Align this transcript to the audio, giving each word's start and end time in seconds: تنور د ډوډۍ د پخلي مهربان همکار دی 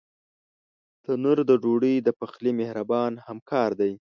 تنور 1.03 1.37
د 1.49 1.51
ډوډۍ 1.63 1.95
د 2.01 2.09
پخلي 2.19 2.51
مهربان 2.59 3.11
همکار 3.27 3.69
دی 3.79 3.93